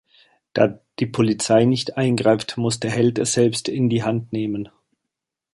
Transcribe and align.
Da 0.55 0.79
die 0.97 1.05
Polizei 1.05 1.65
nicht 1.65 1.95
eingreift, 1.97 2.57
muss 2.57 2.79
der 2.79 2.89
Held 2.89 3.19
es 3.19 3.33
selbst 3.33 3.69
in 3.69 3.87
die 3.87 4.01
Hand 4.01 4.33
nehmen. 4.33 4.69